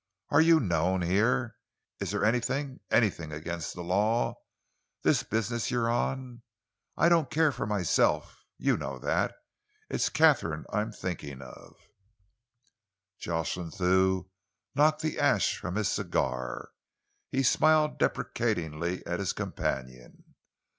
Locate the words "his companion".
19.19-20.33